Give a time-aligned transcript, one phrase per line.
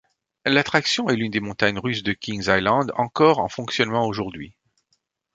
[0.47, 4.55] L'attraction est l'une des montagnes russes de Kings Island encore en fonctionnement aujourd'hui.